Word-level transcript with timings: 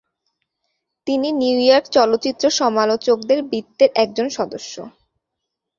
তিনি 1.07 1.27
নিউইয়র্ক 1.33 1.85
চলচ্চিত্র 1.95 2.43
সমালোচকদের 2.59 3.39
বৃত্তের 3.43 3.89
একজন 3.95 4.27
সদস্য। 4.37 4.75